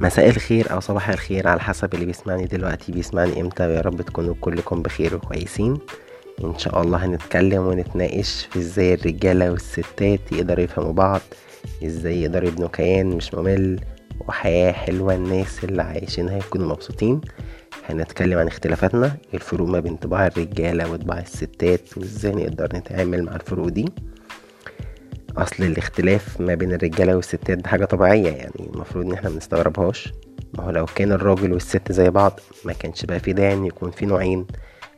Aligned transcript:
مساء 0.00 0.28
الخير 0.28 0.72
أو 0.72 0.80
صباح 0.80 1.08
الخير 1.08 1.48
على 1.48 1.60
حسب 1.60 1.94
اللي 1.94 2.06
بيسمعني 2.06 2.44
دلوقتي. 2.46 2.92
بيسمعني 2.92 3.40
إمتى؟ 3.40 3.66
ويا 3.66 3.80
رب 3.80 4.02
تكونوا 4.02 4.34
كلكم 4.40 4.82
بخير 4.82 5.14
وكويسين. 5.14 5.78
إن 6.44 6.58
شاء 6.58 6.82
الله 6.82 7.04
هنتكلم 7.04 7.66
ونتناقش 7.66 8.48
في 8.50 8.58
إزاي 8.58 8.94
الرجالة 8.94 9.50
والستات 9.50 10.32
يقدروا 10.32 10.64
يفهموا 10.64 10.92
بعض 10.92 11.20
إزاي 11.84 12.22
يقدروا 12.22 12.48
يبنوا 12.48 12.68
كيان 12.68 13.06
مش 13.06 13.34
ممل 13.34 13.80
وحياة 14.28 14.72
حلوة 14.72 15.14
الناس 15.14 15.64
اللي 15.64 15.82
عايشينها 15.82 16.36
يكونوا 16.38 16.66
مبسوطين. 16.68 17.20
هنتكلم 17.88 18.38
عن 18.38 18.46
اختلافاتنا 18.46 19.16
الفروق 19.34 19.68
ما 19.68 19.80
بين 19.80 19.96
طباع 19.96 20.26
الرجالة 20.26 20.92
وطباع 20.92 21.18
الستات 21.18 21.98
وإزاي 21.98 22.32
نقدر 22.32 22.68
نتعامل 22.76 23.22
مع 23.22 23.36
الفروق 23.36 23.68
دي. 23.68 23.84
أصل 25.40 25.64
الاختلاف 25.64 26.40
ما 26.40 26.54
بين 26.54 26.72
الرجالة 26.72 27.16
والستات 27.16 27.58
ده 27.58 27.68
حاجة 27.68 27.84
طبيعية 27.84 28.30
يعني 28.30 28.70
المفروض 28.74 29.04
إن 29.06 29.12
إحنا 29.12 29.30
منستغربهاش 29.30 30.12
ما 30.58 30.64
هو 30.64 30.70
لو 30.70 30.86
كان 30.86 31.12
الراجل 31.12 31.52
والست 31.52 31.92
زي 31.92 32.10
بعض 32.10 32.40
ما 32.64 32.72
كانش 32.72 33.04
بقى 33.04 33.20
في 33.20 33.32
داعي 33.32 33.54
إن 33.54 33.66
يكون 33.66 33.90
في 33.90 34.06
نوعين. 34.06 34.46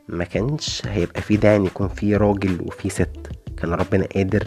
ما 0.07 0.23
كانش 0.23 0.81
هيبقى 0.87 1.21
في 1.21 1.37
داعي 1.37 1.55
إن 1.55 1.65
يكون 1.65 1.87
في 1.87 2.15
راجل 2.15 2.61
وفي 2.61 2.89
ست. 2.89 3.27
كان 3.57 3.73
ربنا 3.73 4.05
قادر 4.15 4.43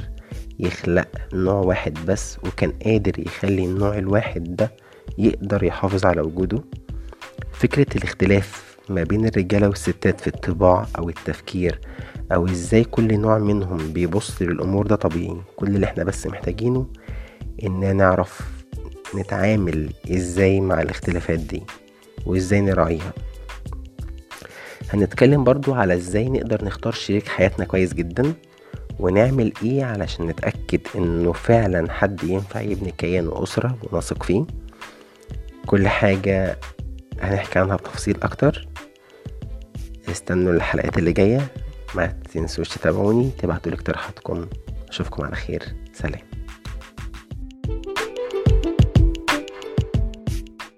يخلق 0.59 1.09
نوع 1.33 1.55
واحد 1.61 1.99
بس 2.07 2.39
وكان 2.47 2.73
قادر 2.85 3.19
يخلي 3.19 3.65
النوع 3.65 3.99
الواحد 3.99 4.57
ده 4.57 4.73
يقدر 5.19 5.65
يحافظ 5.65 6.07
على 6.07 6.21
وجوده. 6.21 6.63
فكرة 7.53 7.87
الاختلاف 7.97 8.77
ما 8.89 9.03
بين 9.03 9.27
الرجالة 9.27 9.69
والستات 9.69 10.21
في 10.21 10.27
الطباع 10.27 10.87
أو 10.99 11.09
التفكير 11.09 11.81
أو 12.33 12.47
إزاي 12.47 12.85
كل 12.85 13.21
نوع 13.21 13.39
منهم 13.39 13.93
بيبص 13.93 14.43
للأمور 14.43 14.87
ده 14.87 14.97
طبيعي. 14.97 15.37
كل 15.57 15.67
اللي 15.67 15.87
إحنا 15.87 16.05
بس 16.05 16.27
محتاجينه 16.27 16.87
إننا 17.65 17.93
نعرف 17.93 18.41
نتعامل 19.15 19.91
إزاي 20.11 20.61
مع 20.61 20.83
الاختلافات 20.83 21.39
دي 21.39 21.63
وإزاي 22.27 22.61
نراعيها. 22.61 23.13
هنتكلم 24.91 25.45
برضو 25.45 25.75
على 25.75 25.95
إزاي 25.95 26.29
نقدر 26.29 26.65
نختار 26.65 26.93
شريك 26.93 27.29
حياتنا 27.29 27.65
كويس 27.65 27.95
جدا 27.95 28.33
ونعمل 29.01 29.53
إيه 29.63 29.85
علشان 29.85 30.27
نتأكد 30.27 30.81
إنه 30.97 31.33
فعلا 31.33 31.93
حد 31.93 32.25
ينفع 32.25 32.61
يبني 32.61 32.91
كيان 32.99 33.29
وأسرة 33.29 33.79
ونثق 33.83 34.23
فيه. 34.23 34.45
كل 35.67 35.89
حاجة 35.89 36.59
هنحكي 37.21 37.59
عنها 37.59 37.77
بتفاصيل 37.77 38.17
أكتر. 38.23 38.69
استنوا 40.11 40.53
الحلقات 40.53 40.99
اللي 40.99 41.13
جاية. 41.13 41.49
ما 41.97 42.07
تنسوش 42.07 42.69
تتابعوني 42.69 43.31
تبعتوا 43.39 43.73
لي 43.73 43.77
اقتراحاتكم. 43.77 44.47
أشوفكم 44.89 45.25
على 45.25 45.37
خير. 45.37 45.63
سلام. 45.93 46.36